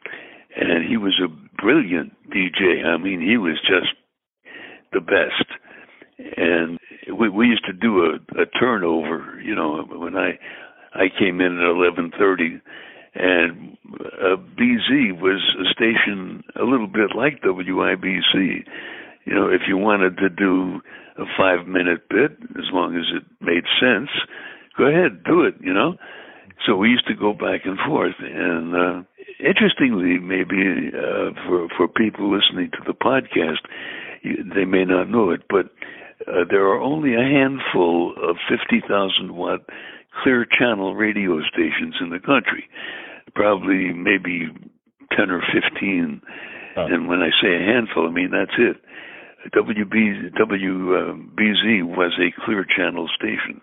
[0.57, 1.29] and he was a
[1.61, 2.83] brilliant DJ.
[2.83, 3.93] I mean, he was just
[4.95, 5.45] the best.
[6.39, 6.79] And
[7.15, 10.39] we we used to do a, a turnover, you know, when I
[10.95, 12.63] I came in at 11:30,
[13.17, 18.65] and uh, BZ was a station a little bit like WIBC.
[19.29, 20.81] You know, if you wanted to do
[21.19, 24.09] a five-minute bit, as long as it made sense,
[24.77, 25.55] go ahead, do it.
[25.61, 25.97] You know.
[26.67, 29.03] So we used to go back and forth, and uh,
[29.39, 33.63] interestingly, maybe uh, for for people listening to the podcast,
[34.25, 35.67] they may not know it, but
[36.27, 39.61] uh, there are only a handful of 50,000 watt
[40.23, 42.69] clear channel radio stations in the country.
[43.35, 44.49] Probably maybe
[45.17, 46.21] 10 or 15.
[46.77, 46.87] Oh.
[46.87, 48.77] And when I say a handful, I mean that's it.
[49.47, 53.61] WB, WBZ was a clear channel station.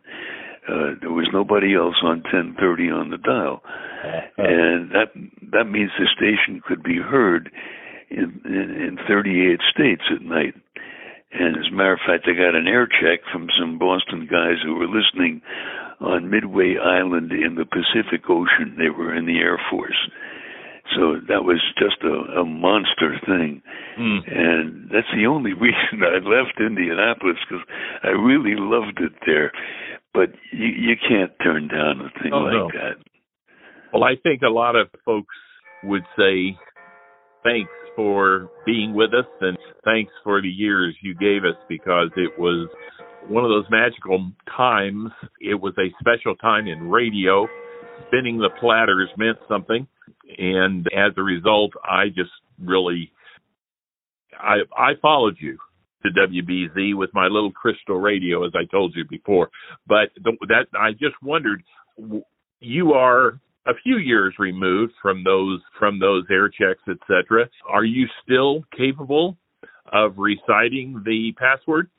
[0.67, 4.21] Uh, there was nobody else on 1030 on the dial, uh-huh.
[4.38, 5.13] and that
[5.51, 7.51] that means the station could be heard
[8.09, 10.55] in, in, in 38 states at night.
[11.31, 14.57] And as a matter of fact, I got an air check from some Boston guys
[14.63, 15.41] who were listening
[15.99, 18.75] on Midway Island in the Pacific Ocean.
[18.77, 20.09] They were in the Air Force.
[20.93, 23.61] So that was just a, a monster thing.
[23.99, 24.19] Mm.
[24.27, 27.65] And that's the only reason I left Indianapolis because
[28.03, 29.51] I really loved it there.
[30.13, 32.69] But you, you can't turn down a thing oh, like no.
[32.73, 32.97] that.
[33.93, 35.36] Well, I think a lot of folks
[35.83, 36.57] would say
[37.43, 42.38] thanks for being with us and thanks for the years you gave us because it
[42.38, 42.69] was
[43.27, 45.11] one of those magical times.
[45.39, 47.47] It was a special time in radio.
[48.07, 49.88] Spinning the platters meant something.
[50.38, 53.12] And as a result, I just really,
[54.39, 55.58] I, I followed you
[56.03, 59.49] to WBZ with my little crystal radio, as I told you before.
[59.88, 61.64] But the, that I just wondered,
[62.60, 67.49] you are a few years removed from those from those air checks, etc.
[67.68, 69.38] Are you still capable
[69.91, 71.89] of reciting the password?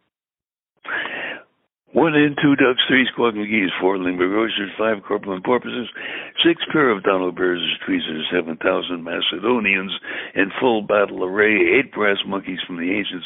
[1.93, 5.89] One and two ducks, three squawk McGee's, four Lindbergh oysters, five corpulent porpoises,
[6.45, 9.93] six pair of Donald Bears, tweezers, seven thousand Macedonians
[10.34, 13.22] in full battle array, eight brass monkeys from the ancient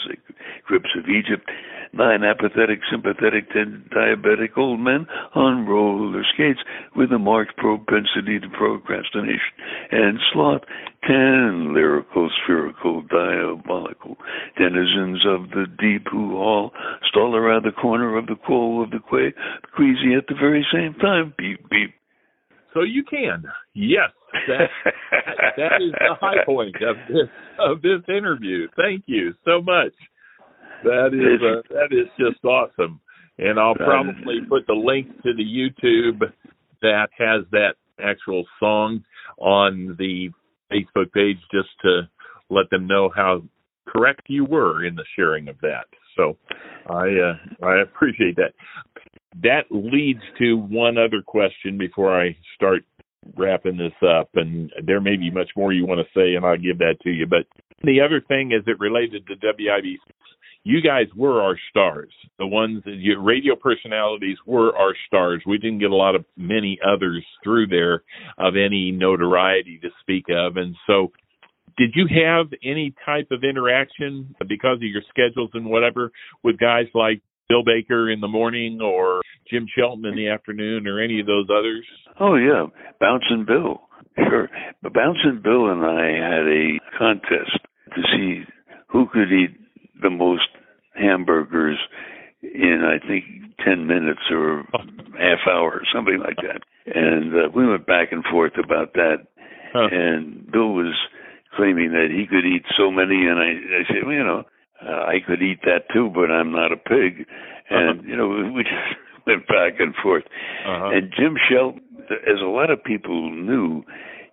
[0.65, 1.51] crypts of Egypt,
[1.95, 6.61] nine apathetic, sympathetic, ten diabetic old men on roller skates
[6.95, 9.57] with a marked propensity to procrastination
[9.91, 10.63] and sloth,
[11.07, 14.17] ten lyrical, spherical, diabolical
[14.59, 16.73] denizens of the deep who all
[17.09, 19.33] stall around the corner of the quoll of the quay,
[19.75, 21.35] queasy at the very same time.
[21.39, 21.95] Beep, beep.
[22.75, 23.45] So you can.
[23.75, 24.11] Yes.
[24.47, 24.69] That,
[25.57, 27.29] that is the high point of this
[27.59, 28.69] of this interview.
[28.77, 29.93] Thank you so much.
[30.85, 33.01] That is uh, that is just awesome.
[33.39, 36.31] And I'll probably put the link to the YouTube
[36.83, 39.03] that has that actual song
[39.39, 40.31] on the
[40.71, 42.03] Facebook page just to
[42.49, 43.43] let them know how
[43.89, 45.87] correct you were in the sharing of that.
[46.17, 46.37] So
[46.89, 48.53] I uh, I appreciate that.
[49.43, 52.83] That leads to one other question before I start
[53.37, 56.57] wrapping this up, and there may be much more you want to say, and I'll
[56.57, 57.27] give that to you.
[57.27, 57.47] But
[57.85, 59.99] the other thing is it related to WIBC
[60.63, 62.13] you guys were our stars.
[62.39, 65.43] The ones that you, radio personalities were our stars.
[65.47, 68.03] We didn't get a lot of many others through there
[68.39, 70.57] of any notoriety to speak of.
[70.57, 71.13] And so,
[71.79, 76.87] did you have any type of interaction because of your schedules and whatever with guys
[76.95, 81.27] like Bill Baker in the morning or Jim Shelton in the afternoon or any of
[81.27, 81.87] those others?
[82.19, 82.67] Oh yeah,
[83.01, 83.81] Bouncing Bill.
[84.17, 84.49] Sure.
[84.83, 87.59] Bouncing Bill and I had a contest
[87.95, 88.43] to see
[88.89, 89.57] who could eat
[90.03, 90.49] the most
[90.95, 91.79] hamburgers
[92.43, 93.25] in I think
[93.65, 94.65] ten minutes or
[95.19, 96.63] half hour or something like that.
[96.87, 99.27] And uh, we went back and forth about that.
[99.73, 99.89] Huh.
[99.93, 100.95] And Bill was
[101.55, 104.43] claiming that he could eat so many, and I, I said, well, you know,
[104.83, 107.27] uh, I could eat that too, but I'm not a pig.
[107.27, 107.77] Uh-huh.
[107.77, 108.09] And uh-huh.
[108.09, 110.25] you know, we just went back and forth.
[110.67, 110.91] Uh-huh.
[110.93, 113.85] And Jim Shelton, as a lot of people knew,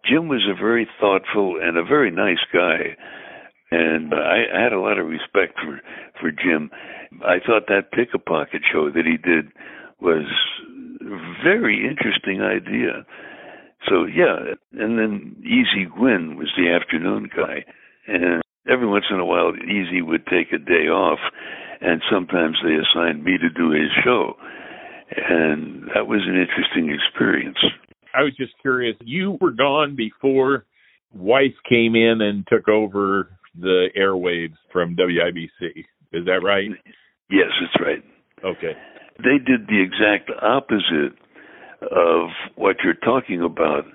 [0.06, 2.96] Jim was a very thoughtful and a very nice guy
[3.72, 5.80] and uh, I, I had a lot of respect for
[6.20, 6.70] for Jim.
[7.24, 9.52] I thought that pick a pocket show that he did
[10.00, 10.26] was
[11.02, 13.06] a very interesting idea.
[13.88, 17.66] So yeah, and then Easy Gwynn was the afternoon guy,
[18.08, 21.20] and every once in a while Easy would take a day off,
[21.82, 24.34] and sometimes they assigned me to do his show,
[25.16, 27.60] and that was an interesting experience.
[28.14, 28.96] I was just curious.
[29.02, 30.66] You were gone before
[31.14, 33.30] Weiss came in and took over
[33.60, 35.86] the airwaves from WIBC.
[36.14, 36.70] Is that right?
[37.30, 38.04] Yes, that's right.
[38.44, 38.74] Okay.
[39.18, 41.18] They did the exact opposite
[41.82, 43.86] of what you're talking about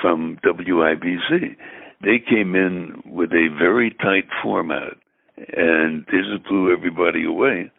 [0.00, 1.56] from WIBC.
[2.02, 4.94] They came in with a very tight format
[5.36, 7.70] and they just blew everybody away.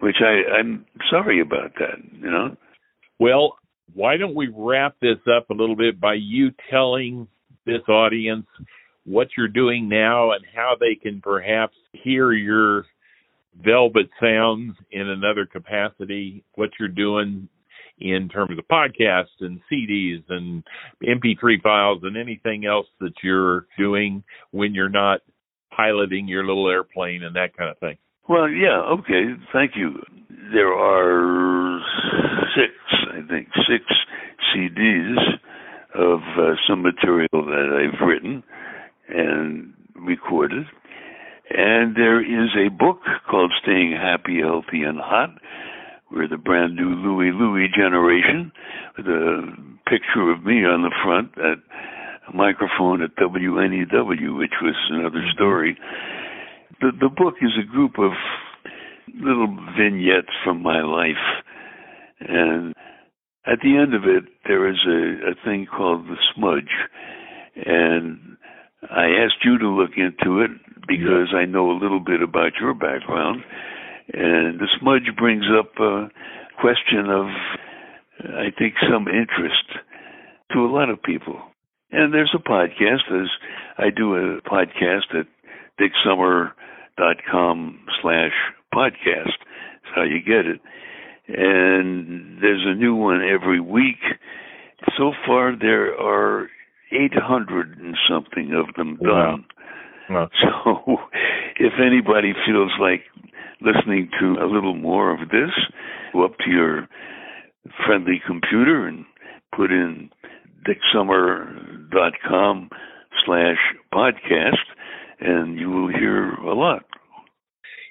[0.00, 2.56] Which I, I'm sorry about that, you know.
[3.18, 3.56] Well,
[3.94, 7.28] why don't we wrap this up a little bit by you telling
[7.66, 8.46] this audience
[9.06, 12.84] what you're doing now and how they can perhaps hear your
[13.64, 17.48] velvet sounds in another capacity, what you're doing
[17.98, 20.62] in terms of podcasts and CDs and
[21.02, 25.20] MP3 files and anything else that you're doing when you're not
[25.74, 27.96] piloting your little airplane and that kind of thing.
[28.28, 30.02] Well, yeah, okay, thank you.
[30.52, 31.80] There are
[32.54, 32.72] six,
[33.12, 33.84] I think, six
[34.52, 35.16] CDs
[35.96, 38.42] of uh, some material that I've written
[39.08, 40.66] and recorded.
[41.50, 45.30] And there is a book called Staying Happy, Healthy, and Hot.
[46.10, 48.52] We're the brand new Louie Louie generation
[48.96, 49.42] with a
[49.88, 51.58] picture of me on the front at
[52.32, 55.78] a microphone at WNEW, which was another story.
[56.80, 58.12] The, the book is a group of
[59.14, 61.42] little vignettes from my life.
[62.20, 62.74] And
[63.46, 66.72] at the end of it, there is a, a thing called the smudge.
[67.64, 68.36] And
[68.82, 70.50] I asked you to look into it
[70.86, 73.42] because I know a little bit about your background.
[74.12, 76.10] And the smudge brings up a
[76.60, 77.26] question of,
[78.20, 79.78] I think, some interest
[80.52, 81.40] to a lot of people.
[81.90, 83.28] And there's a podcast, as
[83.78, 85.26] I do a podcast at
[85.80, 88.32] dicksummer.com slash
[88.74, 89.38] podcast.
[89.82, 90.60] That's how you get it.
[91.28, 93.98] And there's a new one every week.
[94.96, 96.48] So far, there are
[96.92, 99.44] 800 and something of them done.
[100.08, 100.30] Wow.
[100.40, 100.98] So
[101.58, 103.02] if anybody feels like
[103.60, 105.50] listening to a little more of this,
[106.12, 106.86] go up to your
[107.84, 109.04] friendly computer and
[109.54, 110.10] put in
[110.64, 112.70] dicksummer.com
[113.24, 113.58] slash
[113.92, 114.62] podcast
[115.20, 116.84] and you will hear a lot.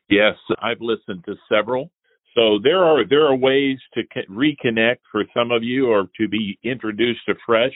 [0.09, 1.89] Yes, I've listened to several
[2.35, 6.59] So there are there are ways to reconnect for some of you, or to be
[6.63, 7.73] introduced afresh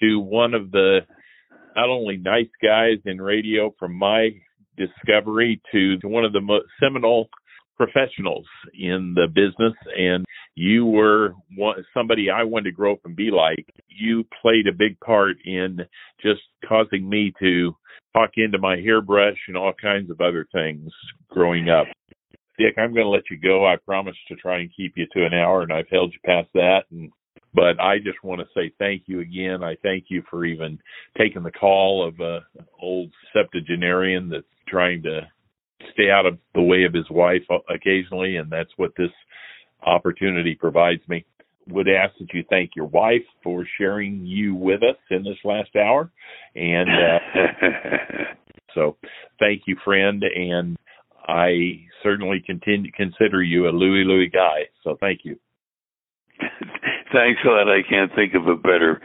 [0.00, 1.00] to one of the
[1.76, 4.30] not only nice guys in radio from my
[4.76, 7.28] discovery to, one of the most seminal
[7.76, 10.24] professionals in the business and
[10.54, 11.34] you were
[11.94, 13.66] somebody I wanted to grow up and be like.
[13.88, 15.78] You played a big part in
[16.22, 17.74] just causing me to
[18.12, 20.90] talk into my hairbrush and all kinds of other things
[21.30, 21.86] growing up.
[22.58, 23.66] Dick, I'm going to let you go.
[23.66, 26.48] I promised to try and keep you to an hour, and I've held you past
[26.54, 26.82] that.
[26.90, 27.10] And
[27.54, 29.62] but I just want to say thank you again.
[29.62, 30.78] I thank you for even
[31.18, 32.40] taking the call of a
[32.80, 35.28] old septuagenarian that's trying to
[35.92, 39.10] stay out of the way of his wife occasionally, and that's what this
[39.84, 41.24] opportunity provides me.
[41.68, 45.76] Would ask that you thank your wife for sharing you with us in this last
[45.76, 46.10] hour,
[46.56, 48.24] and uh,
[48.74, 48.96] so
[49.38, 50.24] thank you, friend.
[50.24, 50.76] And
[51.28, 54.68] I certainly continue consider you a Louie Louie guy.
[54.84, 55.36] So thank you.
[57.12, 57.68] Thanks a lot.
[57.68, 59.00] I can't think of a better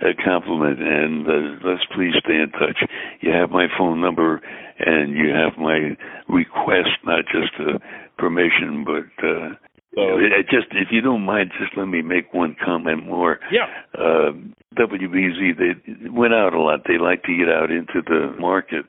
[0.00, 0.80] uh, compliment.
[0.80, 2.82] And uh, let's please stay in touch.
[3.20, 4.40] You have my phone number,
[4.78, 5.96] and you have my
[6.28, 7.80] request, not just a
[8.18, 9.24] permission, but.
[9.24, 9.50] Uh,
[9.94, 10.18] so,
[10.50, 13.38] just if you don't mind, just let me make one comment more.
[13.52, 13.66] Yeah.
[13.94, 14.32] Uh,
[14.74, 16.80] WBZ they went out a lot.
[16.88, 18.86] They like to get out into the market,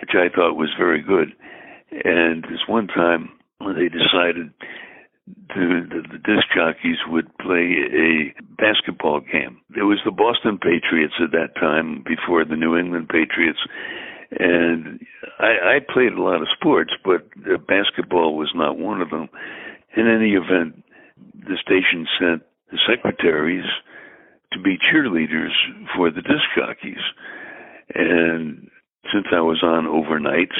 [0.00, 1.28] which I thought was very good.
[1.92, 3.30] And this one time
[3.60, 4.52] they decided
[5.54, 9.60] to, the, the disc jockeys would play a basketball game.
[9.70, 13.58] There was the Boston Patriots at that time before the New England Patriots.
[14.38, 15.00] And
[15.38, 17.28] I, I played a lot of sports, but
[17.66, 19.28] basketball was not one of them.
[19.96, 20.84] In any event,
[21.34, 23.66] the station sent the secretaries
[24.52, 25.50] to be cheerleaders
[25.96, 27.02] for the disc jockeys.
[27.94, 28.70] And
[29.12, 30.58] since I was on overnights,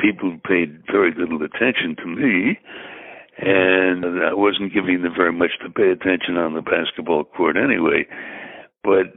[0.00, 2.58] people paid very little attention to me,
[3.38, 8.06] and I wasn't giving them very much to pay attention on the basketball court anyway.
[8.82, 9.12] But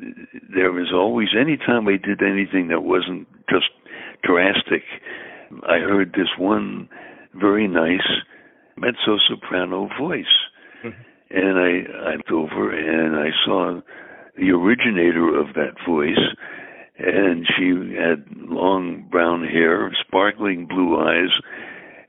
[0.53, 3.71] there was always, anytime I did anything that wasn't just
[4.23, 4.84] drastic,
[5.67, 6.89] I heard this one
[7.34, 8.07] very nice
[8.77, 10.25] mezzo soprano voice.
[10.84, 11.38] Mm-hmm.
[11.38, 13.81] And I, I went over and I saw
[14.38, 16.19] the originator of that voice
[16.97, 21.31] and she had long brown hair, sparkling blue eyes,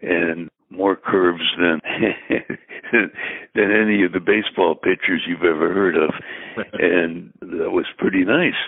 [0.03, 1.81] and more curves than
[3.55, 6.11] than any of the baseball pitchers you've ever heard of,
[6.75, 8.59] and that was pretty nice.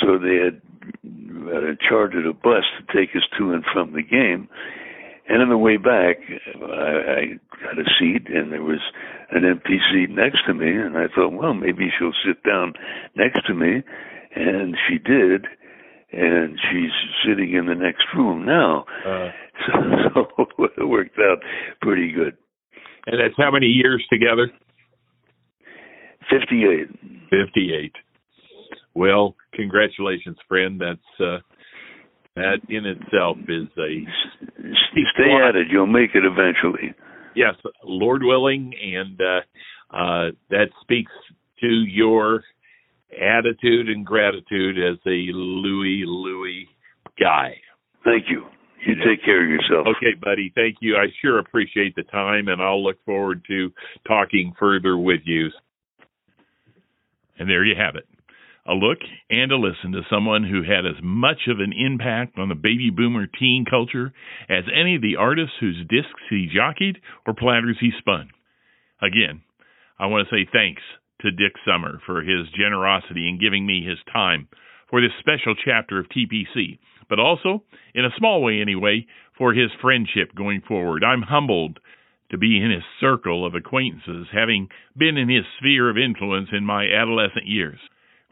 [0.00, 0.60] So they had
[1.04, 4.48] uh, chartered a bus to take us to and from the game,
[5.28, 6.16] and on the way back,
[6.60, 7.20] I, I
[7.62, 8.80] got a seat, and there was
[9.30, 12.74] an empty seat next to me, and I thought, well, maybe she'll sit down
[13.16, 13.82] next to me
[14.34, 15.46] and she did,
[16.12, 16.90] and she's
[17.26, 18.84] sitting in the next room now.
[19.06, 19.28] Uh,
[20.14, 20.26] so,
[20.56, 21.38] so it worked out
[21.80, 22.36] pretty good.
[23.06, 24.50] And that's how many years together?
[26.30, 26.88] Fifty-eight.
[27.30, 27.92] Fifty-eight.
[28.94, 30.80] Well, congratulations, friend.
[30.80, 31.38] That's uh,
[32.36, 34.04] that in itself is a
[35.14, 35.66] stay at it.
[35.70, 36.94] You'll make it eventually.
[37.36, 41.12] Yes, Lord willing, and uh, uh, that speaks
[41.60, 42.42] to your
[43.20, 46.68] attitude and gratitude as a Louie Louie
[47.18, 47.54] guy.
[48.04, 48.44] Thank you.
[48.86, 49.86] You take care of yourself.
[49.96, 50.52] Okay, buddy.
[50.54, 50.96] Thank you.
[50.96, 53.70] I sure appreciate the time, and I'll look forward to
[54.06, 55.48] talking further with you.
[57.38, 58.06] And there you have it
[58.66, 58.98] a look
[59.28, 62.90] and a listen to someone who had as much of an impact on the baby
[62.90, 64.12] boomer teen culture
[64.48, 68.30] as any of the artists whose discs he jockeyed or platters he spun.
[69.02, 69.42] Again,
[69.98, 70.82] I want to say thanks
[71.24, 74.46] to Dick Summer for his generosity in giving me his time
[74.88, 77.64] for this special chapter of TPC, but also,
[77.94, 79.06] in a small way anyway,
[79.36, 81.02] for his friendship going forward.
[81.02, 81.80] I'm humbled
[82.30, 86.64] to be in his circle of acquaintances, having been in his sphere of influence in
[86.64, 87.78] my adolescent years.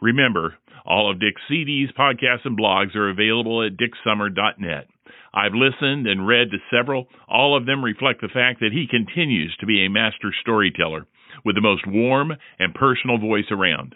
[0.01, 4.89] Remember, all of Dick's CDs, podcasts, and blogs are available at dicksummer.net.
[5.35, 7.07] I've listened and read to several.
[7.29, 11.07] All of them reflect the fact that he continues to be a master storyteller
[11.45, 13.95] with the most warm and personal voice around.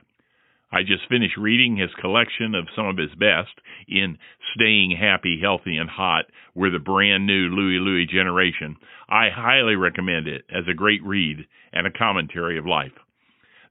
[0.73, 3.55] I just finished reading his collection of some of his best
[3.89, 4.19] in
[4.55, 6.25] Staying Happy, Healthy, and Hot.
[6.55, 8.77] We're the brand new Louie Louie generation.
[9.09, 12.93] I highly recommend it as a great read and a commentary of life.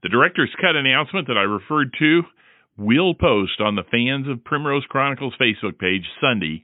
[0.02, 2.22] The director's cut announcement that I referred to
[2.78, 6.62] will post on the Fans of Primrose Chronicles Facebook page Sunday,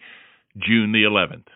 [0.56, 1.46] June the 11th.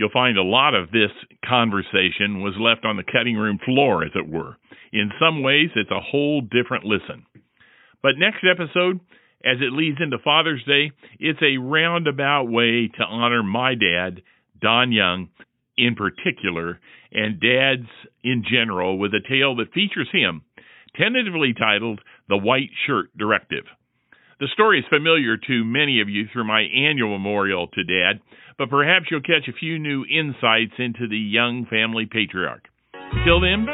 [0.00, 1.10] You'll find a lot of this
[1.44, 4.56] conversation was left on the cutting room floor, as it were.
[4.94, 7.26] In some ways, it's a whole different listen.
[8.02, 9.00] But next episode,
[9.44, 14.22] as it leads into Father's Day, it's a roundabout way to honor my dad,
[14.58, 15.28] Don Young,
[15.76, 16.80] in particular
[17.12, 17.86] and dads
[18.24, 20.40] in general with a tale that features him,
[20.96, 23.64] tentatively titled The White Shirt Directive.
[24.40, 28.24] The story is familiar to many of you through my annual memorial to Dad,
[28.56, 32.64] but perhaps you'll catch a few new insights into the young family patriarch.
[33.20, 33.68] Till then,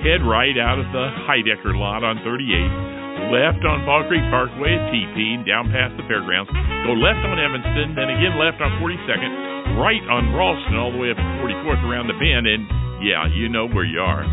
[0.00, 4.88] head right out of the Heidecker lot on 38, left on Fall Creek Parkway at
[4.88, 6.48] TP, down past the fairgrounds.
[6.88, 11.12] Go left on Evanston, then again left on 42nd, right on Ralston, all the way
[11.12, 12.64] up to 44th around the bend, and
[13.04, 14.24] yeah, you know where you are.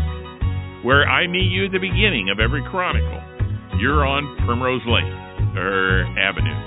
[0.80, 3.20] Where I meet you at the beginning of every chronicle.
[3.76, 5.23] You're on Primrose Lane,
[5.54, 6.58] Avenue.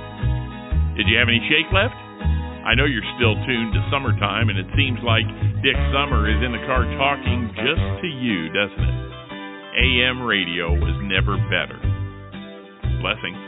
[0.96, 1.96] Did you have any shake left?
[2.68, 5.24] I know you're still tuned to summertime, and it seems like
[5.64, 8.98] Dick Summer is in the car talking just to you, doesn't it?
[9.78, 11.80] AM radio was never better.
[13.00, 13.47] Blessings.